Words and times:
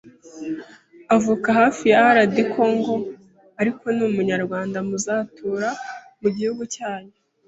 avuka 1.15 1.47
hafi 1.59 1.83
ya 1.91 1.99
RD 2.17 2.35
Congo 2.53 2.95
ariko 3.61 3.83
ni 3.95 4.01
umunyarwanda 4.09 4.77
muzatura 4.87 5.69
mu 6.21 6.29
gihugu 6.37 6.63
cyanyu 6.75 7.15